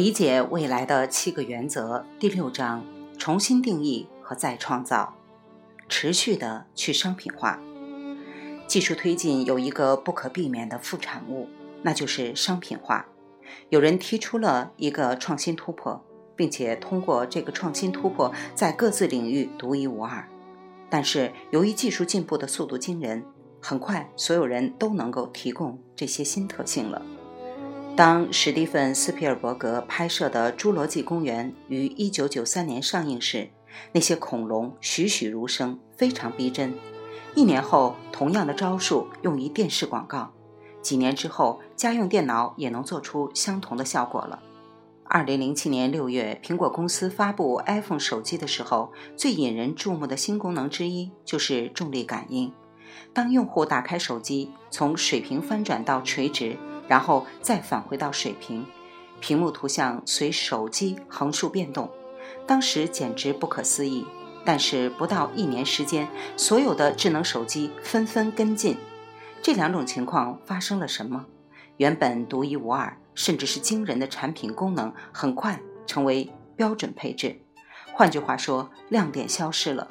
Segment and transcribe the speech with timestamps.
[0.00, 2.82] 理解未来的七个原则第六章：
[3.18, 5.14] 重新定义和再创造，
[5.90, 7.60] 持续的去商品化。
[8.66, 11.50] 技术推进有一个不可避免的副产物，
[11.82, 13.08] 那就是商品化。
[13.68, 16.02] 有人提出了一个创新突破，
[16.34, 20.26] 并且通过这个创新突破在各自领域独一无二。
[20.88, 23.22] 但是由于技术进步的速度惊人，
[23.60, 27.02] 很快所有人都能够提供这些新特性了。
[28.00, 33.50] 当史蒂芬·斯皮尔伯格拍摄的《侏罗纪公园》于1993年上映时，
[33.92, 36.74] 那些恐龙栩栩如生，非常逼真。
[37.34, 40.32] 一年后，同样的招数用于电视广告；
[40.80, 44.42] 几年之后，家用电脑也能做出相同的效果了。
[45.10, 52.50] 2007年6月，苹果公司发布 iPhone 手机的时候，最引人注目的新功能之一就是重力感应。
[53.12, 56.56] 当用户打开手机，从水平翻转到垂直。
[56.90, 58.66] 然后再返回到水平，
[59.20, 61.88] 屏幕图像随手机横竖变动，
[62.48, 64.04] 当时简直不可思议。
[64.44, 68.76] 但是不到一年时间，所有的智能手机纷纷跟进。
[69.40, 71.26] 这两种情况发生了什么？
[71.76, 77.40] 原本独一无二，甚至是惊人的产品功能，很快成为标准配置。
[77.92, 79.86] 换句话说，亮点消失了。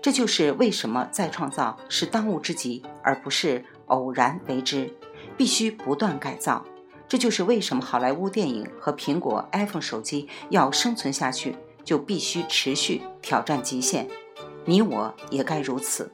[0.00, 4.94] 这就是为什么再创造是当务之急，而不是偶然为之。
[5.36, 6.64] 必须不断改造，
[7.08, 14.08] 这就是为什么好莱坞电影和苹果 iPhone 手机要生存下去，就必须持续挑战极限。
[14.64, 16.12] 你我也该如此。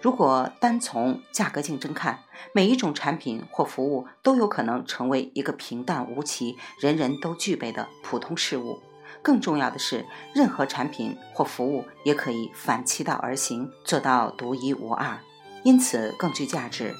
[0.00, 2.20] 如果单从价格竞争看，
[2.52, 8.80] 每一种产品或服务都有可能成为一个平淡无奇、人人都具备的普通事物。
[9.22, 15.18] 更重要的是，任何产品或服务也可以反其道而行，做到独一无二，
[15.64, 16.94] 因此更具价值。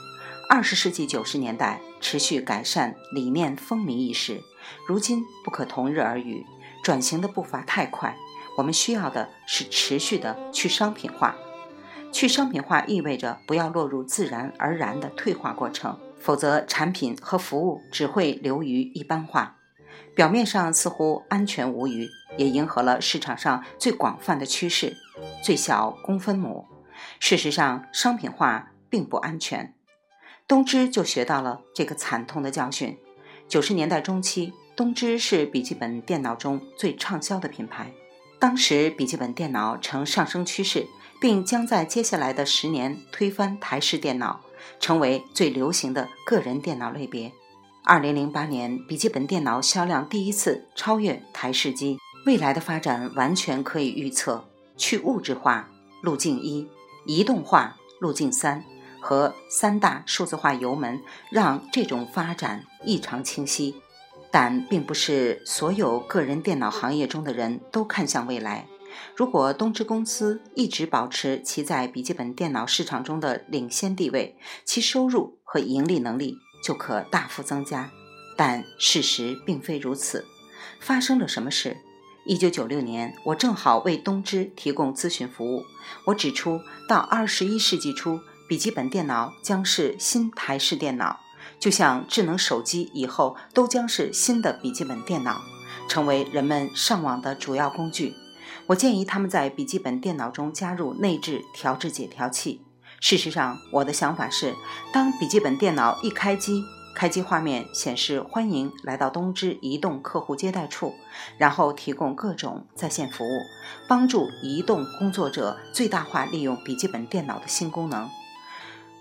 [0.48, 4.40] 二十世纪九十年代，持续改善理念风靡一时，
[4.86, 6.46] 如今不可同日而语。
[6.84, 8.16] 转型的步伐太快，
[8.56, 11.34] 我们需要的是持续的去商品化。
[12.12, 19.56] 去商品化意味着不要落入自然而然的退化过程，否则产品和服务只会流于一般化。
[20.14, 22.08] 表面上似乎安全无虞，
[22.38, 24.96] 也迎合了市场上最广泛的趋势——
[25.42, 26.66] 最小公分母。
[27.18, 29.74] 事实上，商品化并不安全。
[30.48, 32.96] 东芝就学到了这个惨痛的教训。
[33.48, 37.92] 九十年代中期，东芝是笔记本电脑中最畅销的品牌。
[38.38, 40.86] 当时，笔记本电脑呈上升趋势，
[41.20, 44.40] 并将在接下来的十年推翻台式电脑，
[44.78, 47.32] 成为最流行的个人电脑类别。
[47.84, 51.98] 二零零八年，笔记本电脑销量第一次超越台式机。
[52.24, 54.44] 未来的发展完全可以预测：
[54.76, 55.68] 去物质化
[56.02, 56.68] 路径一，
[57.04, 58.64] 移动化路径三。
[59.06, 61.00] 和三大数字化油门
[61.30, 63.76] 让这种发展异常清晰，
[64.32, 68.66] 但并不是所有个人电脑行业中的人都看向未来。
[69.14, 77.88] 如果东芝公司一直保持其在笔记本电脑市场中的领先地位，其收入和盈利能力就可大幅增加。
[78.36, 80.26] 但事实并非如此。
[80.80, 81.76] 发生了什么事？
[82.26, 85.62] 一九九六年，我正好为东芝提供咨询服务。
[86.06, 88.18] 我指出，到二十一世纪初。
[88.48, 91.18] 笔记本电脑将是新台式电脑，
[91.58, 95.40] 就像智能手机以后都将是新的笔记本电脑，
[95.88, 98.14] 成为人们上网的主要工具。
[98.66, 102.62] 我建议他们在笔记本电脑中加入内置调制解调器。
[103.00, 104.54] 事实上，我的想法是，
[104.92, 106.62] 当笔记本电脑一开机，
[106.94, 110.94] 开机画面显示“欢迎来到东芝移动客户接待处”，
[111.36, 113.40] 然后提供各种在线服务，
[113.88, 118.08] 帮助移动工作者最大化利用笔记本电脑的新功能。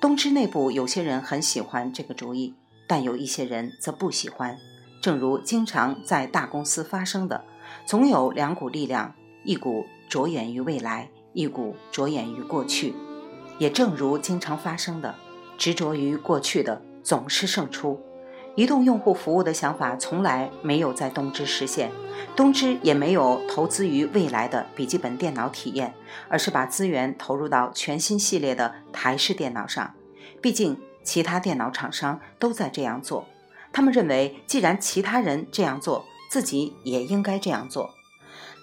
[0.05, 2.53] 东芝内部有些人很喜欢这个主意，
[2.85, 4.55] 但有一些人则不喜欢。
[5.01, 7.43] 正如经常在大公司发生的，
[7.87, 12.93] 总有两股力量，一股着眼于未来，一股着眼于过去。
[13.57, 15.15] 也正如经常发生的，
[15.57, 17.99] 执着于过去的总是胜出。
[18.55, 21.91] 移动用户服务的想法从来没有在东芝实现，
[22.35, 25.95] 东芝也没有投资于未来的笔记本电脑体验，
[26.29, 29.94] 而是把资源投入到全新系列的台式电脑上。
[30.45, 33.27] 毕竟，其他电脑厂商都在这样做，
[33.73, 37.95] 他们认为，既然其他人这样做，自己也应该这样做。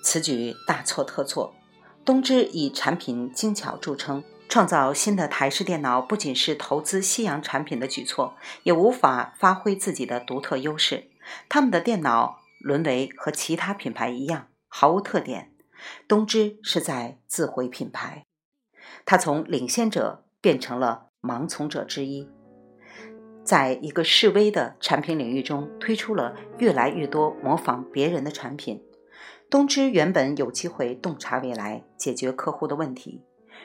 [0.05, 1.57] 此举大错特错。
[2.05, 4.23] 东芝以产品精巧著称。
[4.49, 11.11] 创造新的台式电脑不仅是投资西洋产品的举措，也无法发挥自己的独特优势。
[11.49, 15.53] 他们的电脑沦为和其他品牌一样毫无特点。
[16.07, 18.25] 东芝是在自毁品牌，
[19.05, 22.29] 它从领先者变成了盲从者之一。
[23.45, 28.83] 在一个示威的产品领域中推出了越来越多模仿别人的产品。
[29.51, 33.23] 东芝原本有机会洞察未来，解决客户的问题。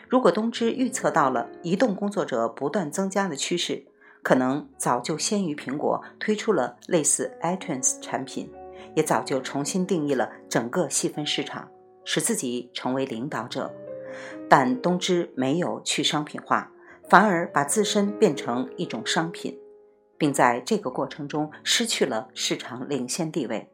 [0.09, 3.85] 如果东芝预测到了移动工作者不断增加的趋势，
[4.21, 8.51] 可能早就先于苹果推出了类似 iTunes 产品，
[8.95, 11.69] 也早就重新定义了整个细分市场，
[12.03, 13.73] 使自己成为领导者。
[14.49, 16.71] 但东芝没有去商品化，
[17.09, 19.57] 反而把自身变成一种商品，
[20.17, 23.69] 并在这个过程中失去了市场领先地位。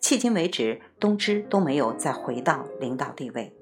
[0.00, 3.52] 迄今为止，东芝都没有再回到领导地位。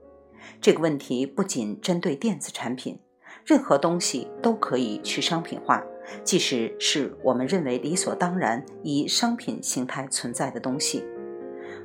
[0.61, 3.01] 这个问题不仅针对电子产品，
[3.45, 5.83] 任何东西都可以去商品化，
[6.23, 11.05] 即使是我们认为理所当然以商品形态存在的东西。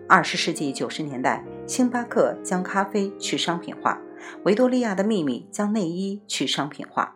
[0.07, 4.01] 二十世纪九十年代，星巴克将咖啡去商品化，
[4.43, 7.15] 维多利亚的秘密将内衣去商品化，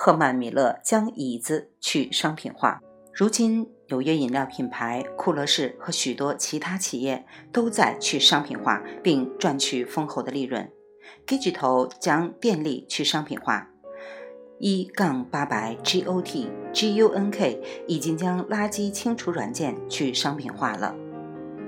[0.00, 2.80] 赫曼米勒将椅子去商品化。
[3.12, 10.70] 如今，纽约饮料品牌库乐士和许多其他企业都在去商品化，并赚取丰厚的利润。
[11.26, 13.68] ，GIG 头将电力去商品化，
[14.60, 17.58] 一杠八百 GOT GUNK
[17.88, 20.94] 已经将垃圾清除软件去商品化了。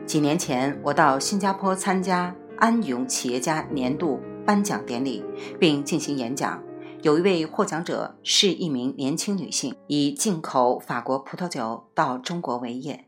[0.07, 5.25] 几年前，我到新加坡参加安永企业家年度颁奖典礼，
[5.59, 6.63] 并进行演讲。
[7.03, 13.07] 有一位获奖者是一名年轻女性，以进口法国葡萄酒到中国为业，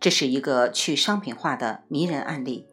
[0.00, 2.66] 这是一个去商品化的迷人案例。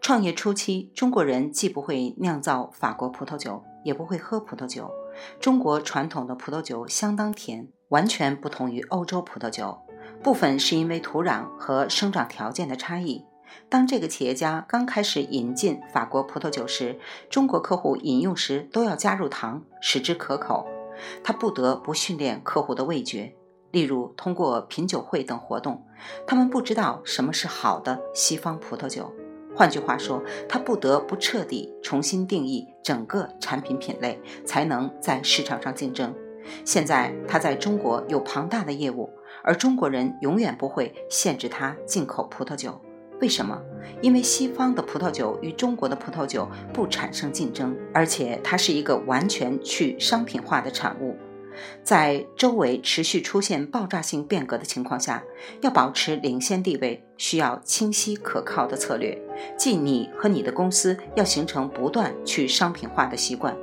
[0.00, 4.90] 创业初期，中国人既不会酿造法国葡萄酒，也不会喝葡萄酒。
[5.38, 9.78] 中国传统的葡萄酒相当甜，完全不同于欧洲葡萄酒。
[10.22, 13.22] 部分是因为土壤和生长条件的差异。
[13.68, 16.98] 当这个企业家刚开始引进法国葡萄酒时，
[17.28, 20.66] 中国客户饮用时都要加入糖，使之可口。
[21.22, 23.34] 他不得不训练客户的味觉，
[23.70, 25.84] 例如通过品酒会等活动。
[26.26, 29.12] 他们不知道什么是好的西方葡萄酒。
[29.54, 36.14] 换句话说，他不得不彻底重新定义整个产品品类，才能在市场上竞争。
[36.64, 39.10] 现在他在中国有庞大的业务，
[39.42, 42.80] 而中国人永远不会限制他进口葡萄酒。
[43.20, 43.60] 为什么？
[44.02, 51.16] 因为西方的葡萄酒与中国的葡萄酒不产生竞争，而且它是一个完全去商品化的产物。
[51.82, 55.24] 在周围持续出现爆炸性变革的情况下，
[55.62, 59.18] 要保持领先地位，需要清晰可靠的策略。
[59.56, 63.56] 即你和你的公司要形成不断去商品化的习惯，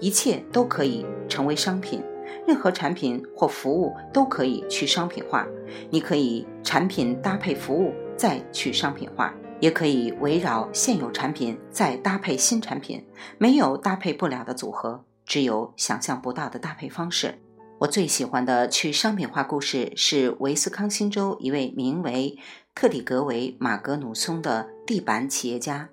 [0.00, 2.02] 一切都可以成为商品，
[2.50, 5.46] 任何产品或服务都可以去商品化。
[5.90, 7.94] 你可以产品搭配服务。
[8.20, 13.02] 再去商品化，也可以围绕现有产品再搭配新产品，
[13.38, 17.38] 没有搭配不了的组合，只有想象不到的搭配方式。
[17.78, 22.38] 我最喜欢的去商品化故事是维斯康星州一位名为
[22.74, 25.88] 特里格维·马格努松的地板企业家。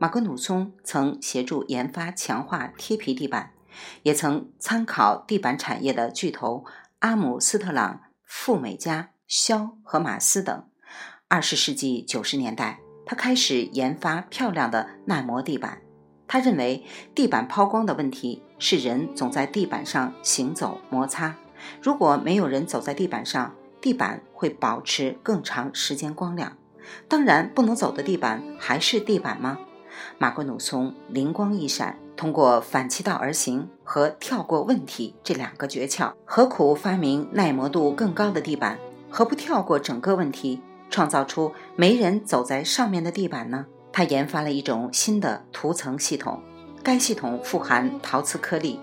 [0.00, 3.52] 马格努松曾协助研发强化贴皮地板，
[4.02, 6.64] 也曾参考地板产业的巨头
[7.00, 10.64] 阿姆斯特朗、富美家、肖和马斯等。
[11.28, 15.82] 二十世纪九十年代，他开始研发漂亮的耐磨地板。
[16.26, 16.84] 他认为，
[17.14, 21.36] 地板抛光的问题是人总在地板上行走摩擦。
[21.82, 26.56] 如果没有人走在地板上，地板会保持更长时间光亮。
[27.08, 29.58] 当然，不能走的地板还是地板吗？
[30.18, 38.76] 马格努松灵光一闪，通过反其道而行和跳过问题这两个诀窍，何苦发明耐磨度更高的地板？
[39.08, 40.60] 何不跳过整个问题？
[40.90, 43.66] 创造出没人走在上面的地板呢？
[43.92, 46.42] 他研发了一种新的涂层系统，
[46.82, 48.80] 该系统富含陶瓷颗粒，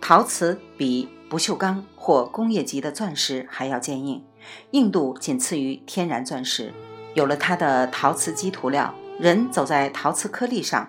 [0.00, 4.24] 陶瓷比不锈钢或工业级的钻石还要坚硬，
[4.70, 6.72] 硬度仅次于天然钻石。
[7.12, 10.88] 有了它的陶瓷基涂料，人走在陶瓷颗粒上，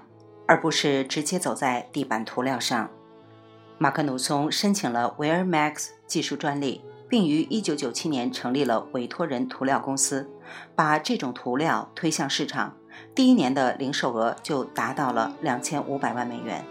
[0.49, 2.89] 而不是直接走在地板涂料上。
[3.77, 6.81] 马克努松申请了 Wear Max 技术专利。
[7.09, 10.29] 并于1997年成立了委托人涂料公司，
[10.75, 12.75] 把这种涂料推向市场。
[13.15, 16.63] 第一年的零售额就达到了2500万美元。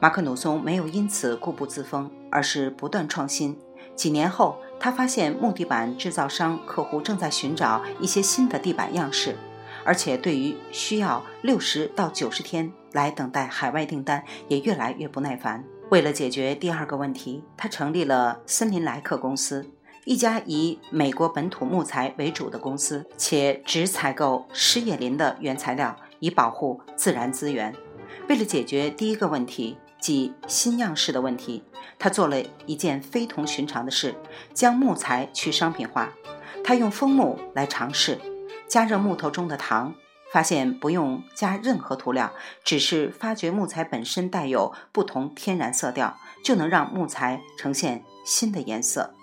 [0.00, 3.56] 马克努松没有因此固步自封，而是不断创新。
[3.94, 9.36] 几年后，他发现木地板制造商客户正在寻找一些新的地板样式，
[9.84, 15.64] 而且对于需要60到90天来等待海外订单也越来越不耐烦。
[15.90, 19.66] 为了解决第二个问题，他成立了森林莱克公司，
[20.04, 27.74] 一家以美国本土木材为主的公司，且只采购失业林的原材料，以保护自然资源。
[28.28, 31.64] 为了解决第一个问题，即新样式的问题。
[31.98, 34.14] 他做了一件非同寻常的事，
[34.54, 36.08] 将木材去商品化。
[36.64, 38.18] 他用枫木来尝试
[38.68, 39.92] 加热木头中的糖，
[40.32, 42.32] 发现不用加任何涂料，
[42.64, 49.14] 只是发掘木材本身带有不同天然色调，就能让木材呈现新的颜色。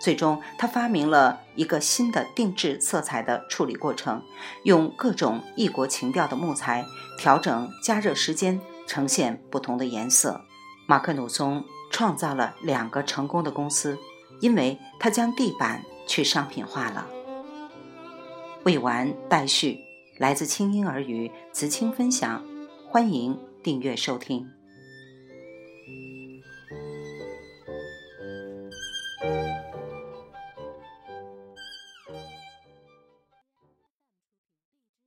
[0.00, 4.22] 最终，他发明了一个新的定制色彩的处理过程，
[4.64, 6.86] 用各种异国情调的木材
[7.18, 10.40] 调整加热时间，呈现不同的颜色。
[10.86, 13.98] 马克努松创造了两个成功的公司，
[14.40, 17.06] 因为他将地板去商品化了。
[18.64, 19.84] 未完待续，
[20.20, 22.44] 来自清音耳语子青分享，
[22.86, 24.46] 欢迎订阅收听。